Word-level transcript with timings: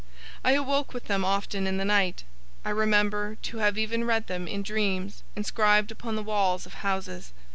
I 0.43 0.53
awoke 0.53 0.95
with 0.95 1.03
them, 1.05 1.23
often, 1.23 1.67
in 1.67 1.77
the 1.77 1.85
night; 1.85 2.23
I 2.65 2.71
remember 2.71 3.35
to 3.43 3.57
have 3.59 3.77
even 3.77 4.03
read 4.03 4.25
them, 4.25 4.47
in 4.47 4.63
dreams, 4.63 5.21
inscribed 5.35 5.91
upon 5.91 6.15
the 6.15 6.23
walls 6.23 6.65
of 6.65 6.73
houses. 6.73 7.33